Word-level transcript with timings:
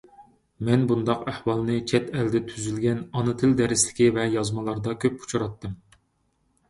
مەن 0.69 0.85
بۇنداق 0.91 1.21
ئەھۋالنى 1.31 1.75
چەت 1.91 2.09
ئەلدە 2.15 2.41
تۈزۈلگەن 2.49 3.03
ئانا 3.19 3.37
تىل 3.43 3.55
دەرسلىكى 3.63 4.09
ۋە 4.19 4.27
يازمىلاردا 4.37 4.97
كۆپ 5.05 5.21
ئۇچراتتىم. 5.21 5.77